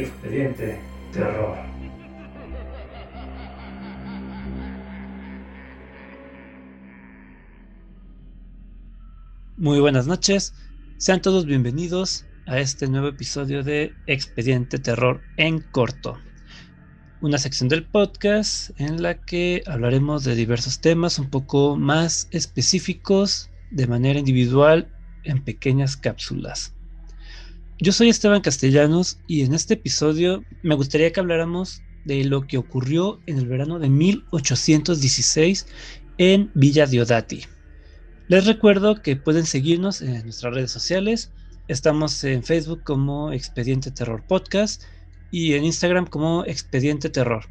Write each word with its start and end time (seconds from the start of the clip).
Expediente 0.00 0.80
Terror. 1.12 1.58
Muy 9.58 9.78
buenas 9.78 10.06
noches, 10.06 10.54
sean 10.96 11.20
todos 11.20 11.44
bienvenidos 11.44 12.24
a 12.46 12.60
este 12.60 12.88
nuevo 12.88 13.08
episodio 13.08 13.62
de 13.62 13.92
Expediente 14.06 14.78
Terror 14.78 15.20
en 15.36 15.60
corto, 15.70 16.18
una 17.20 17.36
sección 17.36 17.68
del 17.68 17.84
podcast 17.84 18.70
en 18.80 19.02
la 19.02 19.20
que 19.20 19.62
hablaremos 19.66 20.24
de 20.24 20.34
diversos 20.34 20.80
temas 20.80 21.18
un 21.18 21.28
poco 21.28 21.76
más 21.76 22.26
específicos 22.30 23.50
de 23.70 23.86
manera 23.86 24.18
individual 24.18 24.90
en 25.24 25.44
pequeñas 25.44 25.98
cápsulas. 25.98 26.74
Yo 27.82 27.92
soy 27.92 28.10
Esteban 28.10 28.42
Castellanos 28.42 29.20
y 29.26 29.40
en 29.40 29.54
este 29.54 29.72
episodio 29.72 30.44
me 30.62 30.74
gustaría 30.74 31.12
que 31.12 31.20
habláramos 31.20 31.82
de 32.04 32.24
lo 32.24 32.46
que 32.46 32.58
ocurrió 32.58 33.20
en 33.24 33.38
el 33.38 33.46
verano 33.46 33.78
de 33.78 33.88
1816 33.88 35.66
en 36.18 36.50
Villa 36.52 36.84
Diodati. 36.84 37.44
Les 38.28 38.44
recuerdo 38.44 39.00
que 39.00 39.16
pueden 39.16 39.46
seguirnos 39.46 40.02
en 40.02 40.22
nuestras 40.24 40.52
redes 40.52 40.70
sociales. 40.70 41.32
Estamos 41.68 42.22
en 42.22 42.44
Facebook 42.44 42.82
como 42.84 43.32
Expediente 43.32 43.90
Terror 43.90 44.22
Podcast 44.28 44.82
y 45.30 45.54
en 45.54 45.64
Instagram 45.64 46.06
como 46.06 46.44
Expediente 46.44 47.08
Terror. 47.08 47.46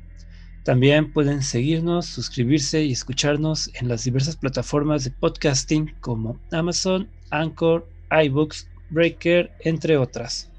También 0.64 1.12
pueden 1.12 1.42
seguirnos, 1.42 2.06
suscribirse 2.06 2.84
y 2.84 2.92
escucharnos 2.92 3.72
en 3.82 3.88
las 3.88 4.04
diversas 4.04 4.36
plataformas 4.36 5.06
de 5.06 5.10
podcasting 5.10 5.96
como 6.02 6.40
Amazon, 6.52 7.10
Anchor, 7.32 7.90
iBooks, 8.12 8.68
Breaker, 8.90 9.52
entre 9.62 9.98
otras. 9.98 10.50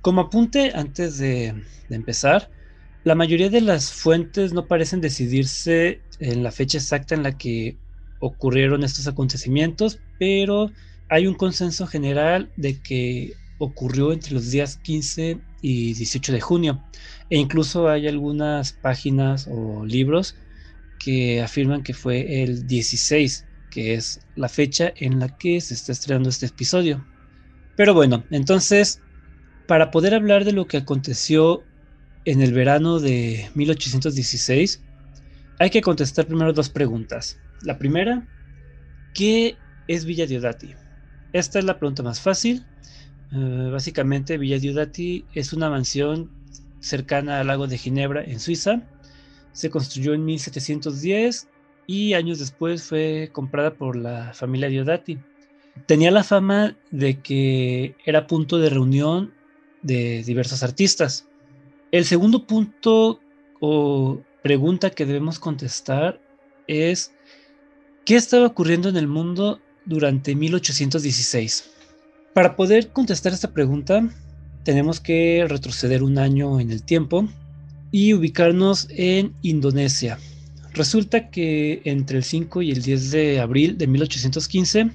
Como 0.00 0.20
apunte 0.20 0.72
antes 0.74 1.18
de, 1.18 1.54
empezar, 1.90 2.50
la 3.04 3.14
mayoría 3.14 3.50
de 3.50 3.60
las 3.60 3.92
fuentes 3.92 4.52
no 4.52 4.66
parecen 4.66 5.00
decidirse 5.00 6.00
en 6.20 6.42
la 6.42 6.52
fecha 6.52 6.78
exacta 6.78 7.14
en 7.14 7.22
la 7.22 7.36
que 7.36 7.76
ocurrieron 8.20 8.84
estos 8.84 9.06
acontecimientos, 9.06 10.00
pero 10.18 10.70
hay 11.08 11.26
un 11.26 11.34
consenso 11.34 11.86
general 11.86 12.50
de 12.56 12.80
que 12.80 13.34
ocurrió 13.58 14.12
entre 14.12 14.34
los 14.34 14.50
días 14.50 14.76
15 14.76 15.40
y 15.62 15.94
18 15.94 16.32
de 16.32 16.40
junio. 16.40 16.84
E 17.30 17.38
incluso 17.38 17.88
hay 17.88 18.06
algunas 18.06 18.72
páginas 18.72 19.48
o 19.50 19.84
libros 19.84 20.36
que 20.98 21.42
afirman 21.42 21.82
que 21.82 21.94
fue 21.94 22.42
el 22.42 22.66
16, 22.66 23.44
que 23.70 23.94
es 23.94 24.20
la 24.34 24.48
fecha 24.48 24.92
en 24.96 25.18
la 25.18 25.36
que 25.36 25.60
se 25.60 25.74
está 25.74 25.92
estrenando 25.92 26.28
este 26.28 26.46
episodio. 26.46 27.04
Pero 27.76 27.92
bueno, 27.92 28.24
entonces, 28.30 29.00
para 29.66 29.90
poder 29.90 30.14
hablar 30.14 30.44
de 30.44 30.52
lo 30.52 30.66
que 30.66 30.78
aconteció 30.78 31.62
en 32.24 32.40
el 32.40 32.52
verano 32.52 32.98
de 32.98 33.50
1816, 33.54 34.82
hay 35.58 35.70
que 35.70 35.82
contestar 35.82 36.26
primero 36.26 36.52
dos 36.52 36.70
preguntas. 36.70 37.38
La 37.62 37.78
primera, 37.78 38.26
¿qué 39.14 39.56
es 39.88 40.04
Villa 40.04 40.26
Diodati? 40.26 40.74
Esta 41.32 41.58
es 41.58 41.64
la 41.64 41.78
pregunta 41.78 42.02
más 42.02 42.20
fácil. 42.20 42.64
Eh, 43.32 43.68
básicamente, 43.70 44.38
Villa 44.38 44.58
Diodati 44.58 45.26
es 45.34 45.52
una 45.52 45.68
mansión 45.68 46.30
cercana 46.80 47.40
al 47.40 47.48
lago 47.48 47.66
de 47.66 47.78
Ginebra, 47.78 48.24
en 48.24 48.40
Suiza. 48.40 48.82
Se 49.52 49.70
construyó 49.70 50.14
en 50.14 50.24
1710 50.24 51.48
y 51.86 52.14
años 52.14 52.38
después 52.38 52.82
fue 52.82 53.30
comprada 53.32 53.74
por 53.74 53.96
la 53.96 54.32
familia 54.32 54.68
Diodati. 54.68 55.18
Tenía 55.84 56.10
la 56.10 56.24
fama 56.24 56.76
de 56.90 57.20
que 57.20 57.94
era 58.04 58.26
punto 58.26 58.58
de 58.58 58.70
reunión 58.70 59.34
de 59.82 60.22
diversos 60.24 60.62
artistas. 60.62 61.28
El 61.92 62.04
segundo 62.04 62.46
punto 62.46 63.20
o 63.60 64.20
pregunta 64.42 64.90
que 64.90 65.06
debemos 65.06 65.38
contestar 65.38 66.20
es 66.66 67.12
¿qué 68.04 68.16
estaba 68.16 68.46
ocurriendo 68.46 68.88
en 68.88 68.96
el 68.96 69.06
mundo 69.06 69.60
durante 69.84 70.34
1816? 70.34 71.70
Para 72.32 72.56
poder 72.56 72.88
contestar 72.88 73.32
esta 73.32 73.52
pregunta, 73.52 74.08
tenemos 74.64 75.00
que 75.00 75.44
retroceder 75.48 76.02
un 76.02 76.18
año 76.18 76.58
en 76.58 76.70
el 76.70 76.82
tiempo 76.82 77.28
y 77.92 78.14
ubicarnos 78.14 78.88
en 78.90 79.34
Indonesia. 79.42 80.18
Resulta 80.74 81.30
que 81.30 81.80
entre 81.84 82.18
el 82.18 82.24
5 82.24 82.62
y 82.62 82.72
el 82.72 82.82
10 82.82 83.10
de 83.10 83.40
abril 83.40 83.78
de 83.78 83.86
1815, 83.86 84.90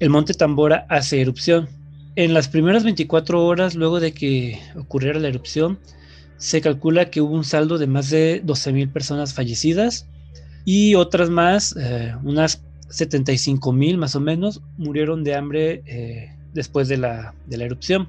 el 0.00 0.10
monte 0.10 0.34
Tambora 0.34 0.86
hace 0.88 1.20
erupción. 1.20 1.68
En 2.16 2.34
las 2.34 2.48
primeras 2.48 2.82
24 2.82 3.44
horas 3.44 3.74
luego 3.76 4.00
de 4.00 4.12
que 4.12 4.58
ocurriera 4.76 5.20
la 5.20 5.28
erupción, 5.28 5.78
se 6.38 6.60
calcula 6.60 7.10
que 7.10 7.20
hubo 7.20 7.34
un 7.34 7.44
saldo 7.44 7.78
de 7.78 7.86
más 7.86 8.10
de 8.10 8.42
12.000 8.44 8.90
personas 8.92 9.34
fallecidas 9.34 10.06
y 10.64 10.94
otras 10.94 11.30
más, 11.30 11.76
eh, 11.78 12.14
unas 12.24 12.62
75.000 12.88 13.96
más 13.98 14.16
o 14.16 14.20
menos, 14.20 14.62
murieron 14.78 15.22
de 15.22 15.34
hambre 15.34 15.82
eh, 15.86 16.34
después 16.54 16.88
de 16.88 16.96
la, 16.96 17.34
erupción. 17.50 18.08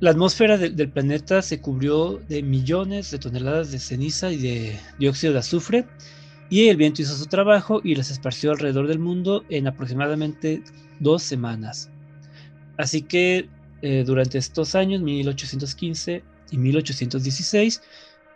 La 0.00 0.10
atmósfera 0.10 0.58
del 0.58 0.90
planeta 0.90 1.42
se 1.42 1.60
cubrió 1.60 2.20
de 2.28 2.42
millones 2.42 3.10
de 3.10 3.18
toneladas 3.18 3.70
de 3.72 3.78
ceniza 3.78 4.32
y 4.32 4.36
de 4.36 4.76
dióxido 4.98 5.32
de 5.32 5.38
azufre 5.38 5.86
y 6.52 6.68
el 6.68 6.76
viento 6.76 7.00
hizo 7.00 7.16
su 7.16 7.24
trabajo 7.24 7.80
y 7.82 7.94
las 7.94 8.10
esparció 8.10 8.50
alrededor 8.50 8.86
del 8.86 8.98
mundo 8.98 9.42
en 9.48 9.66
aproximadamente 9.66 10.62
dos 11.00 11.22
semanas. 11.22 11.88
Así 12.76 13.00
que 13.00 13.48
eh, 13.80 14.04
durante 14.06 14.36
estos 14.36 14.74
años, 14.74 15.00
1815 15.00 16.22
y 16.50 16.58
1816, 16.58 17.80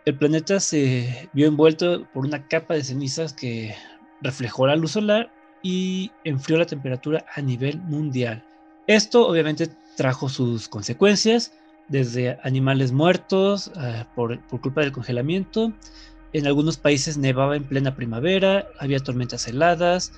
el 0.05 0.17
planeta 0.17 0.59
se 0.59 1.29
vio 1.33 1.45
envuelto 1.45 2.07
por 2.11 2.25
una 2.25 2.47
capa 2.47 2.73
de 2.73 2.83
cenizas 2.83 3.33
que 3.33 3.75
reflejó 4.23 4.65
la 4.65 4.75
luz 4.75 4.93
solar 4.93 5.31
y 5.61 6.09
enfrió 6.23 6.57
la 6.57 6.65
temperatura 6.65 7.23
a 7.35 7.41
nivel 7.43 7.77
mundial. 7.81 8.43
Esto 8.87 9.27
obviamente 9.27 9.69
trajo 9.95 10.27
sus 10.27 10.67
consecuencias, 10.67 11.53
desde 11.87 12.39
animales 12.41 12.91
muertos 12.91 13.71
eh, 13.79 14.05
por, 14.15 14.41
por 14.47 14.59
culpa 14.59 14.81
del 14.81 14.91
congelamiento, 14.91 15.71
en 16.31 16.47
algunos 16.47 16.77
países 16.77 17.17
nevaba 17.17 17.55
en 17.55 17.67
plena 17.67 17.95
primavera, 17.95 18.67
había 18.79 18.99
tormentas 18.99 19.47
heladas, 19.47 20.13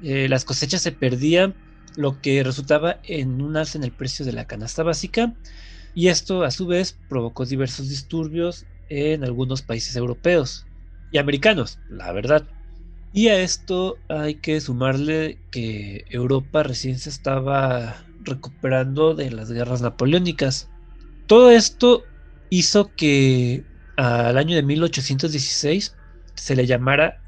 eh, 0.00 0.28
las 0.28 0.44
cosechas 0.44 0.82
se 0.82 0.92
perdían, 0.92 1.58
lo 1.96 2.20
que 2.20 2.42
resultaba 2.42 3.00
en 3.04 3.42
un 3.42 3.56
alza 3.56 3.78
en 3.78 3.84
el 3.84 3.94
precio 3.94 4.24
de 4.24 4.32
la 4.32 4.46
canasta 4.46 4.82
básica, 4.82 5.36
y 5.94 6.08
esto 6.08 6.42
a 6.42 6.50
su 6.50 6.66
vez 6.66 7.00
provocó 7.08 7.44
diversos 7.46 7.88
disturbios 7.88 8.66
en 8.88 9.24
algunos 9.24 9.62
países 9.62 9.96
europeos 9.96 10.68
y 11.10 11.18
americanos, 11.18 11.80
la 11.88 12.12
verdad. 12.12 12.48
Y 13.12 13.28
a 13.28 13.40
esto 13.40 14.04
hay 14.08 14.40
que 14.40 14.60
sumarle 14.60 15.42
que 15.50 16.04
Europa 16.08 16.62
recién 16.62 16.98
se 16.98 17.10
estaba 17.10 18.06
recuperando 18.18 19.14
de 19.14 19.30
las 19.30 19.50
guerras 19.52 19.82
napoleónicas. 19.82 20.72
Todo 21.26 21.50
esto 21.50 22.04
hizo 22.50 22.94
que 22.94 23.66
al 23.96 24.38
año 24.38 24.56
de 24.56 24.62
1816 24.62 25.94
se 26.34 26.56
le 26.56 26.66
llamara 26.66 27.20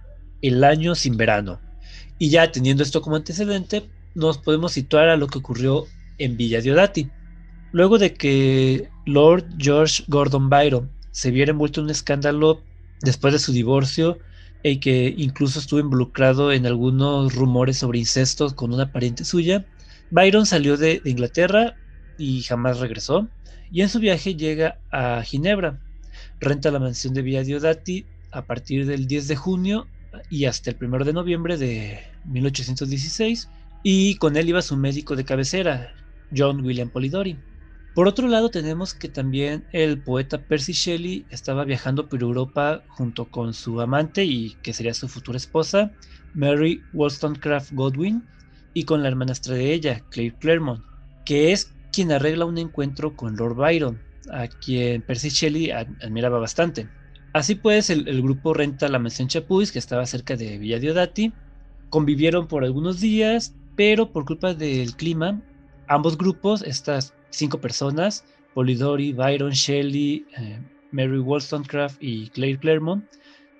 el 0.43 0.65
año 0.65 0.95
sin 0.95 1.17
verano. 1.17 1.61
Y 2.19 2.31
ya 2.31 2.51
teniendo 2.53 2.83
esto 2.83 3.03
como 3.03 3.17
antecedente, 3.17 3.89
nos 4.15 4.39
podemos 4.39 4.73
situar 4.73 5.09
a 5.09 5.17
lo 5.17 5.27
que 5.27 5.39
ocurrió 5.39 5.87
en 6.19 6.37
Villa 6.37 6.61
Diodati. 6.61 7.11
Luego 7.73 7.99
de 7.99 8.15
que 8.15 8.89
Lord 9.07 9.47
George 9.59 10.05
Gordon 10.07 10.49
Byron 10.49 10.91
se 11.11 11.31
viera 11.31 11.51
envuelto 11.51 11.81
en 11.81 11.87
un 11.87 11.91
escándalo 11.91 12.63
después 13.03 13.33
de 13.33 13.39
su 13.39 13.53
divorcio 13.53 14.19
y 14.63 14.79
que 14.79 15.15
incluso 15.17 15.59
estuvo 15.59 15.81
involucrado 15.81 16.53
en 16.53 16.67
algunos 16.67 17.35
rumores 17.35 17.79
sobre 17.79 17.99
incestos 17.99 18.55
con 18.55 18.73
una 18.73 18.93
pariente 18.93 19.25
suya, 19.25 19.67
Byron 20.11 20.47
salió 20.47 20.77
de 20.77 21.03
Inglaterra 21.05 21.75
y 22.17 22.43
jamás 22.43 22.79
regresó. 22.79 23.29
Y 23.71 23.83
en 23.83 23.89
su 23.89 23.99
viaje 23.99 24.37
llega 24.37 24.79
a 24.91 25.23
Ginebra, 25.23 25.81
renta 26.41 26.71
la 26.71 26.79
mansión 26.79 27.15
de 27.15 27.23
Villa 27.23 27.43
Diodati 27.43 28.07
a 28.33 28.47
partir 28.47 28.87
del 28.87 29.07
10 29.07 29.29
de 29.29 29.37
junio 29.37 29.87
y 30.31 30.45
hasta 30.45 30.71
el 30.71 30.77
1 30.81 31.05
de 31.05 31.13
noviembre 31.13 31.57
de 31.57 32.01
1816 32.25 33.49
y 33.83 34.17
con 34.17 34.37
él 34.37 34.49
iba 34.49 34.63
su 34.63 34.77
médico 34.77 35.17
de 35.17 35.25
cabecera, 35.25 35.95
John 36.35 36.65
William 36.65 36.91
Polidori. 36.91 37.39
Por 37.95 38.09
otro 38.09 38.27
lado 38.27 38.51
tenemos 38.51 38.93
que 38.93 39.09
también 39.09 39.65
el 39.73 40.03
poeta 40.03 40.43
Percy 40.43 40.73
Shelley 40.73 41.27
estaba 41.31 41.65
viajando 41.65 42.09
por 42.09 42.23
Europa 42.23 42.83
junto 42.89 43.31
con 43.31 43.55
su 43.55 43.81
amante 43.81 44.25
y 44.25 44.55
que 44.63 44.73
sería 44.73 44.95
su 44.95 45.09
futura 45.09 45.37
esposa, 45.37 45.93
Mary 46.33 46.83
Wollstonecraft 46.93 47.73
Godwin, 47.73 48.27
y 48.73 48.85
con 48.85 49.03
la 49.03 49.09
hermanastra 49.09 49.55
de 49.55 49.73
ella, 49.73 50.03
Claire 50.11 50.37
Claremont, 50.37 50.85
que 51.25 51.53
es 51.53 51.73
quien 51.93 52.11
arregla 52.11 52.45
un 52.47 52.59
encuentro 52.59 53.15
con 53.15 53.37
Lord 53.37 53.55
Byron, 53.55 54.04
a 54.33 54.49
quien 54.49 55.03
Percy 55.03 55.29
Shelley 55.29 55.71
admiraba 55.71 56.39
bastante. 56.39 56.89
Así 57.33 57.57
pues, 57.57 57.91
el, 57.91 58.23
grupo 58.23 58.55
renta 58.55 58.89
la 58.89 58.99
mansión 58.99 59.29
Chapuis, 59.29 59.73
que 59.73 59.79
estaba 59.79 60.07
cerca 60.07 60.37
de 60.37 60.59
Villa 60.59 60.79
Diodati. 60.79 61.33
Convivieron 61.91 62.47
por 62.47 62.65
algunos 62.65 63.01
días, 63.01 63.55
pero 63.77 64.13
por 64.13 64.25
culpa 64.25 64.55
del 64.55 64.95
clima, 64.95 65.43
ambos 65.89 66.17
grupos, 66.17 66.63
estas 66.63 67.15
cinco 67.31 67.61
personas, 67.61 68.25
Polidori, 68.55 69.13
Byron 69.13 69.51
Shelley, 69.51 70.25
eh, 70.39 70.61
Mary 70.93 71.19
Wollstonecraft 71.19 71.97
y 72.01 72.29
Claire 72.31 72.59
Claremont 72.59 73.05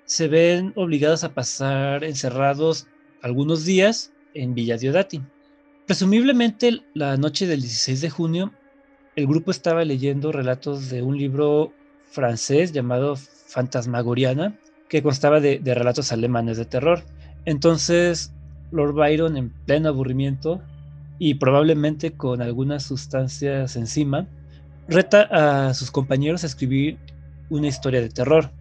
se 0.05 0.27
ven 0.27 0.71
obligados 0.75 1.23
a 1.23 1.33
pasar 1.33 2.03
encerrados 2.03 2.87
algunos 3.21 3.65
días 3.65 4.13
en 4.33 4.53
Villa 4.53 4.77
Diodati. 4.77 5.21
Presumiblemente 5.85 6.81
la 6.93 7.17
noche 7.17 7.47
del 7.47 7.61
16 7.61 8.01
de 8.01 8.09
junio, 8.09 8.53
el 9.15 9.27
grupo 9.27 9.51
estaba 9.51 9.85
leyendo 9.85 10.31
relatos 10.31 10.89
de 10.89 11.01
un 11.01 11.17
libro 11.17 11.71
francés 12.11 12.73
llamado 12.73 13.15
Fantasmagoriana, 13.15 14.57
que 14.89 15.01
constaba 15.01 15.39
de, 15.39 15.61
relatos 15.63 16.11
alemanes 16.11 16.57
de 16.57 16.65
terror. 16.65 17.03
Entonces, 17.45 18.33
Lord 18.71 18.93
Byron, 18.93 19.37
en 19.37 19.49
pleno 19.49 19.89
aburrimiento 19.89 20.61
y 21.17 21.35
probablemente 21.35 22.11
con 22.11 22.41
algunas 22.41 22.83
sustancias 22.83 23.77
encima, 23.77 24.27
reta 24.87 25.67
a 25.67 25.73
sus 25.73 25.91
compañeros 25.91 26.43
a 26.43 26.47
escribir 26.47 26.97
una 27.49 27.67
historia 27.67 28.01
de 28.01 28.09
terror. 28.09 28.51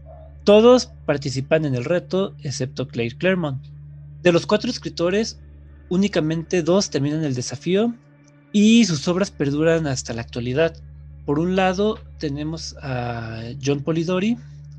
Todos 0.45 0.93
participan 1.05 1.65
en 1.65 1.75
el 1.75 1.85
reto, 1.85 2.35
excepto 2.43 2.87
Claire 2.87 3.17
Claremont. 3.17 3.65
De 4.23 4.31
los 4.31 4.47
cuatro 4.47 4.71
escritores, 4.71 5.41
únicamente 5.89 6.63
dos 6.63 6.91
terminan 6.91 7.25
el 7.25 7.35
desafío 7.35 7.95
y 8.55 8.85
sus 8.85 9.09
obras 9.09 9.33
perduran 9.33 9.89
hasta 9.89 10.15
la 10.15 10.23
actualidad. 10.23 10.77
Por 11.27 11.41
un 11.41 11.57
lado, 11.57 11.99
tenemos 12.19 12.77
a 12.81 13.43
John 13.61 13.83
Polidori, 13.83 14.37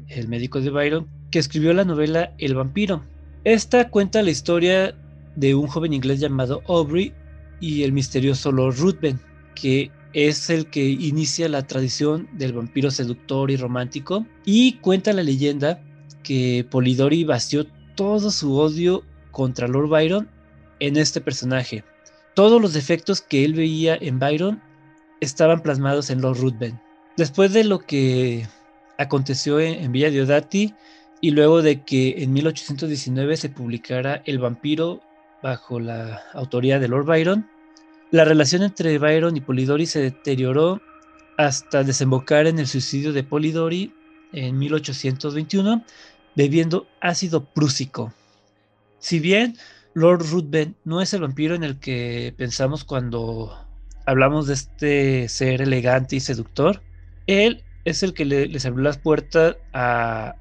el 0.07 0.30
médico 0.30 0.62
de 0.62 0.69
Byron, 0.69 1.07
que 1.30 1.39
escribió 1.39 1.74
la 1.74 1.83
novela 1.83 2.33
El 2.38 2.56
vampiro. 2.56 3.04
Esta 3.44 3.89
cuenta 3.89 4.24
la 4.24 4.31
historia 4.31 4.95
de 5.36 5.56
un 5.56 5.68
joven 5.68 5.92
inglés 5.92 6.22
llamado 6.22 6.63
Aubrey 6.69 7.13
y 7.60 7.83
el 7.83 7.92
misterioso 7.92 8.50
Lord 8.50 8.77
Ruthven, 8.77 9.19
que 9.56 9.92
es 10.13 10.50
el 10.50 10.68
que 10.68 10.86
inicia 10.86 11.50
la 11.50 11.68
tradición 11.68 12.30
del 12.31 12.54
vampiro 12.54 12.89
seductor 12.89 13.51
y 13.51 13.57
romántico 13.57 14.25
y 14.45 14.77
cuenta 14.77 15.12
la 15.12 15.22
leyenda 15.22 15.81
que 16.24 16.66
Polidori 16.72 17.25
vació 17.25 17.66
todo 17.95 18.31
su 18.31 18.56
odio 18.57 19.04
contra 19.31 19.68
Lord 19.68 19.89
Byron 19.89 20.30
en 20.80 20.95
este 20.95 21.19
personaje. 21.19 21.83
Todos 22.35 22.61
los 22.61 22.73
defectos 22.73 23.21
que 23.21 23.45
él 23.45 23.53
veía 23.53 23.97
en 23.99 24.19
Byron 24.19 24.61
estaban 25.21 25.61
plasmados 25.61 26.09
en 26.09 26.21
Lord 26.21 26.37
Ruthven. 26.39 26.79
Después 27.15 27.53
de 27.53 27.63
lo 27.63 27.79
que 27.79 28.45
aconteció 28.97 29.59
en, 29.61 29.89
Villa 29.93 30.09
Diodati 30.09 30.73
y 31.21 31.31
luego 31.31 31.61
de 31.61 31.81
que 31.83 32.21
en 32.23 32.33
1819 32.33 33.37
se 33.37 33.49
publicara 33.49 34.21
El 34.25 34.39
vampiro 34.39 35.01
bajo 35.41 35.79
la 35.79 36.23
autoría 36.33 36.77
de 36.77 36.89
Lord 36.89 37.05
Byron, 37.05 37.49
la 38.11 38.25
relación 38.25 38.63
entre 38.63 38.97
Byron 38.97 39.38
y 39.38 39.41
Polidori 39.41 39.85
se 39.85 40.01
deterioró 40.01 40.81
hasta 41.38 41.83
desembocar 41.83 42.47
en 42.47 42.59
el 42.59 42.67
suicidio 42.67 43.13
de 43.13 43.23
Polidori 43.23 43.93
en 44.33 44.57
1821 44.57 45.83
bebiendo 46.35 46.85
ácido 46.99 47.45
prúsico. 47.45 48.13
Si 48.99 49.19
bien 49.19 49.55
Lord 49.95 50.30
Ruthven 50.30 50.75
no 50.83 51.01
es 51.01 51.13
el 51.13 51.21
vampiro 51.21 51.56
en 51.56 51.63
el 51.63 51.80
que 51.80 52.33
pensamos 52.38 52.83
cuando 52.83 53.57
hablamos 54.06 54.45
de 54.45 54.53
este 54.53 55.30
ser 55.30 55.62
elegante 55.62 56.18
y 56.18 56.19
seductor, 56.19 56.83
él 57.27 57.63
es 57.86 58.03
el 58.03 58.13
que 58.13 58.25
le, 58.25 58.47
les 58.47 58.65
abrió 58.65 58.83
las 58.83 58.97
puertas 58.97 59.56
a, 59.71 60.36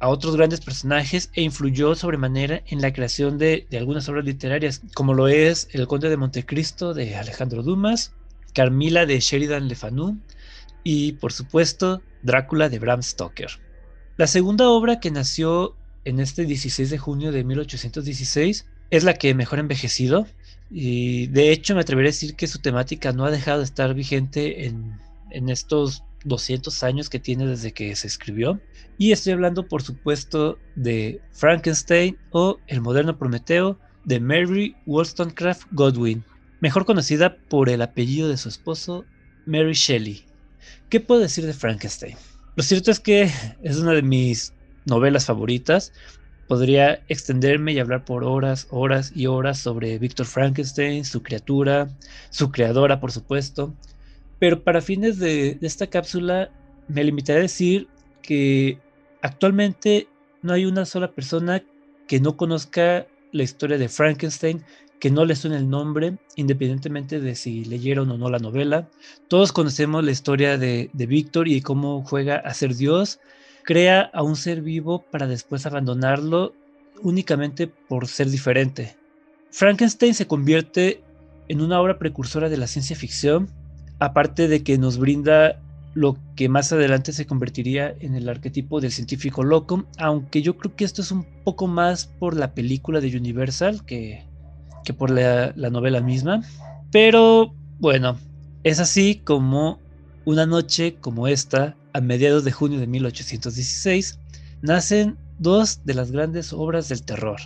a 0.00 0.08
otros 0.08 0.36
grandes 0.36 0.60
personajes 0.60 1.30
e 1.34 1.40
influyó 1.40 1.94
sobremanera 1.94 2.62
en 2.66 2.82
la 2.82 2.92
creación 2.92 3.38
de, 3.38 3.66
algunas 3.72 4.06
obras 4.10 4.26
literarias, 4.26 4.82
como 4.94 5.14
lo 5.14 5.28
es 5.28 5.68
El 5.72 5.86
Conde 5.86 6.10
de 6.10 6.18
Montecristo 6.18 6.92
de 6.92 7.16
Alejandro 7.16 7.62
Dumas, 7.62 8.12
Carmila 8.54 9.06
de 9.06 9.18
Sheridan 9.18 9.66
Le 9.66 9.76
Fanu 9.76 10.18
y, 10.84 11.12
por 11.12 11.32
supuesto, 11.32 12.02
Drácula 12.22 12.68
de 12.68 12.78
Bram 12.78 13.02
Stoker. 13.02 13.50
La 14.18 14.26
segunda 14.26 14.68
obra 14.68 15.00
que 15.00 15.10
nació 15.10 15.74
en 16.04 16.20
este 16.20 16.44
16 16.44 16.90
de 16.90 16.98
junio 16.98 17.32
de 17.32 17.44
1816 17.44 18.66
es 18.90 19.04
la 19.04 19.14
que 19.14 19.34
mejor 19.34 19.58
envejecido 19.58 20.26
y 20.70 21.26
de 21.28 21.52
hecho 21.52 21.74
me 21.74 21.80
atrevería 21.80 22.10
a 22.10 22.12
decir 22.12 22.36
que 22.36 22.46
su 22.46 22.58
temática 22.58 23.12
no 23.12 23.24
ha 23.24 23.30
dejado 23.30 23.58
de 23.58 23.64
estar 23.64 23.94
vigente 23.94 24.66
en, 24.66 24.98
en 25.30 25.48
estos 25.48 26.04
200 26.24 26.82
años 26.82 27.08
que 27.08 27.18
tiene 27.18 27.46
desde 27.46 27.72
que 27.72 27.94
se 27.96 28.06
escribió. 28.06 28.60
Y 28.98 29.12
estoy 29.12 29.32
hablando, 29.32 29.66
por 29.66 29.82
supuesto, 29.82 30.58
de 30.76 31.20
Frankenstein 31.32 32.16
o 32.30 32.58
El 32.66 32.80
moderno 32.82 33.18
Prometeo 33.18 33.78
de 34.04 34.20
Mary 34.20 34.76
Wollstonecraft 34.86 35.66
Godwin, 35.72 36.24
mejor 36.60 36.84
conocida 36.84 37.36
por 37.48 37.68
el 37.68 37.82
apellido 37.82 38.28
de 38.28 38.36
su 38.36 38.48
esposo, 38.48 39.04
Mary 39.46 39.72
Shelley. 39.72 40.24
¿Qué 40.88 41.00
puedo 41.00 41.20
decir 41.20 41.46
de 41.46 41.54
Frankenstein? 41.54 42.16
Lo 42.56 42.62
cierto 42.62 42.90
es 42.90 43.00
que 43.00 43.30
es 43.62 43.76
una 43.76 43.92
de 43.92 44.02
mis 44.02 44.52
novelas 44.84 45.26
favoritas. 45.26 45.92
Podría 46.50 47.00
extenderme 47.06 47.72
y 47.72 47.78
hablar 47.78 48.04
por 48.04 48.24
horas, 48.24 48.66
horas 48.70 49.12
y 49.14 49.26
horas 49.26 49.60
sobre 49.60 50.00
Victor 50.00 50.26
Frankenstein, 50.26 51.04
su 51.04 51.22
criatura, 51.22 51.96
su 52.30 52.50
creadora, 52.50 52.98
por 52.98 53.12
supuesto, 53.12 53.72
pero 54.40 54.64
para 54.64 54.80
fines 54.80 55.20
de, 55.20 55.58
esta 55.60 55.86
cápsula 55.86 56.50
me 56.88 57.04
limitaré 57.04 57.38
a 57.38 57.42
decir 57.42 57.86
que 58.20 58.80
actualmente 59.22 60.08
no 60.42 60.52
hay 60.52 60.64
una 60.66 60.86
sola 60.86 61.12
persona 61.12 61.62
que 62.08 62.18
no 62.18 62.36
conozca 62.36 63.06
la 63.30 63.44
historia 63.44 63.78
de 63.78 63.88
Frankenstein, 63.88 64.64
que 64.98 65.12
no 65.12 65.24
le 65.24 65.36
suene 65.36 65.56
el 65.56 65.70
nombre, 65.70 66.18
independientemente 66.34 67.20
de 67.20 67.36
si 67.36 67.64
leyeron 67.64 68.10
o 68.10 68.18
no 68.18 68.28
la 68.28 68.40
novela. 68.40 68.90
Todos 69.28 69.52
conocemos 69.52 70.02
la 70.02 70.10
historia 70.10 70.58
de, 70.58 70.90
de 70.94 71.06
Víctor 71.06 71.46
y 71.46 71.60
cómo 71.60 72.02
juega 72.04 72.38
a 72.38 72.52
ser 72.54 72.74
Dios, 72.74 73.20
crea 73.70 74.10
a 74.12 74.24
un 74.24 74.34
ser 74.34 74.62
vivo 74.62 75.04
para 75.12 75.28
después 75.28 75.64
abandonarlo 75.64 76.54
únicamente 77.04 77.68
por 77.68 78.08
ser 78.08 78.28
diferente. 78.28 78.96
Frankenstein 79.52 80.12
se 80.12 80.26
convierte 80.26 81.04
en 81.46 81.60
una 81.60 81.80
obra 81.80 81.96
precursora 81.96 82.48
de 82.48 82.56
la 82.56 82.66
ciencia 82.66 82.96
ficción 82.96 83.48
aparte 84.00 84.48
de 84.48 84.64
que 84.64 84.76
nos 84.76 84.98
brinda 84.98 85.62
lo 85.94 86.16
que 86.34 86.48
más 86.48 86.72
adelante 86.72 87.12
se 87.12 87.26
convertiría 87.26 87.94
en 88.00 88.16
el 88.16 88.28
arquetipo 88.28 88.80
del 88.80 88.90
científico 88.90 89.44
loco, 89.44 89.84
aunque 89.98 90.42
yo 90.42 90.56
creo 90.56 90.74
que 90.74 90.84
esto 90.84 91.00
es 91.00 91.12
un 91.12 91.24
poco 91.44 91.68
más 91.68 92.06
por 92.06 92.36
la 92.36 92.54
película 92.54 93.00
de 93.00 93.16
Universal 93.16 93.84
que, 93.86 94.24
que 94.84 94.94
por 94.94 95.12
la, 95.12 95.52
la 95.54 95.70
novela 95.70 96.00
misma. 96.00 96.42
Pero 96.90 97.54
bueno, 97.78 98.18
es 98.64 98.80
así 98.80 99.22
como 99.24 99.78
una 100.24 100.46
noche 100.46 100.96
como 101.00 101.28
esta, 101.28 101.76
a 101.92 102.00
mediados 102.00 102.44
de 102.44 102.52
junio 102.52 102.80
de 102.80 102.86
1816, 102.86 104.18
nacen 104.62 105.16
dos 105.38 105.84
de 105.84 105.94
las 105.94 106.10
grandes 106.10 106.52
obras 106.52 106.88
del 106.88 107.02
terror. 107.02 107.40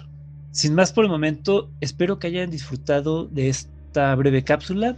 Sin 0.50 0.74
más 0.74 0.92
por 0.92 1.04
el 1.04 1.10
momento, 1.10 1.70
espero 1.80 2.18
que 2.18 2.28
hayan 2.28 2.50
disfrutado 2.50 3.26
de 3.26 3.48
esta 3.48 4.14
breve 4.14 4.44
cápsula 4.44 4.96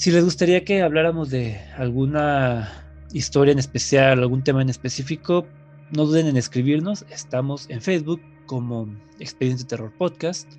si 0.00 0.10
les 0.10 0.24
gustaría 0.24 0.64
que 0.64 0.80
habláramos 0.80 1.28
de 1.28 1.60
alguna 1.76 2.72
historia 3.12 3.52
en 3.52 3.58
especial, 3.58 4.20
algún 4.20 4.42
tema 4.42 4.62
en 4.62 4.70
específico, 4.70 5.46
no 5.90 6.06
duden 6.06 6.26
en 6.26 6.38
escribirnos. 6.38 7.04
Estamos 7.10 7.68
en 7.68 7.82
Facebook 7.82 8.18
como 8.46 8.88
Expediente 9.18 9.64
Terror 9.64 9.92
Podcast 9.98 10.50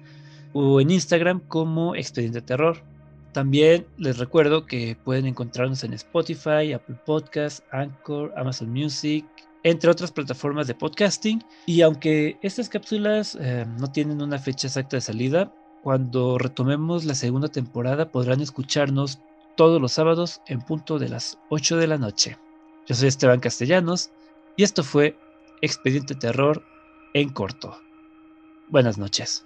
o 0.53 0.79
en 0.79 0.91
Instagram 0.91 1.39
como 1.47 1.95
Expediente 1.95 2.43
Terror. 2.43 2.83
También 3.33 3.87
les 3.97 4.17
recuerdo 4.17 4.65
que 4.65 4.97
pueden 5.03 5.25
encontrarnos 5.25 5.83
en 5.83 5.93
Spotify, 5.93 6.73
Apple 6.73 6.97
Podcasts, 7.05 7.63
Anchor, 7.71 8.33
Amazon 8.35 8.69
Music, 8.71 9.25
entre 9.63 9.89
otras 9.89 10.11
plataformas 10.11 10.67
de 10.67 10.75
podcasting. 10.75 11.43
Y 11.65 11.81
aunque 11.81 12.37
estas 12.41 12.67
cápsulas 12.67 13.37
eh, 13.39 13.65
no 13.79 13.91
tienen 13.91 14.21
una 14.21 14.37
fecha 14.37 14.67
exacta 14.67 14.97
de 14.97 15.01
salida, 15.01 15.53
cuando 15.81 16.37
retomemos 16.37 17.05
la 17.05 17.15
segunda 17.15 17.47
temporada 17.47 18.11
podrán 18.11 18.41
escucharnos 18.41 19.19
todos 19.55 19.81
los 19.81 19.93
sábados 19.93 20.41
en 20.47 20.61
punto 20.61 20.99
de 20.99 21.09
las 21.09 21.37
8 21.49 21.77
de 21.77 21.87
la 21.87 21.97
noche. 21.97 22.37
Yo 22.87 22.95
soy 22.95 23.07
Esteban 23.07 23.39
Castellanos 23.39 24.11
y 24.57 24.63
esto 24.63 24.83
fue 24.83 25.17
Expediente 25.61 26.15
Terror 26.15 26.63
en 27.13 27.29
corto. 27.29 27.77
Buenas 28.69 28.97
noches. 28.97 29.45